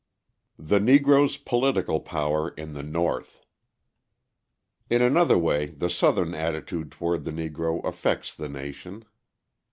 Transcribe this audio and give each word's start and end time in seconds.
The 0.57 0.79
Negro's 0.79 1.37
Political 1.37 1.99
Power 1.99 2.49
in 2.49 2.73
the 2.73 2.81
North 2.81 3.45
In 4.89 4.99
another 5.03 5.37
way 5.37 5.67
the 5.67 5.91
Southern 5.91 6.33
attitude 6.33 6.91
toward 6.91 7.23
the 7.23 7.29
Negro 7.49 7.85
affects 7.85 8.33
the 8.33 8.49
nation. 8.49 9.05